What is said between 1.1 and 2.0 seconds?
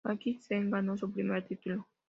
primer título.